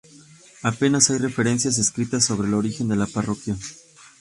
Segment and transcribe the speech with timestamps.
[0.63, 3.55] Apenas hay referencias escritas sobre el origen de la parroquia.